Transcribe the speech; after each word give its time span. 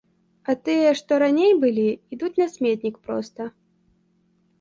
А 0.51 0.53
тыя, 0.67 0.93
што 1.01 1.19
раней 1.23 1.53
былі, 1.63 1.83
ідуць 2.17 2.31
на 2.43 2.47
сметнік 2.55 2.95
проста. 3.11 3.47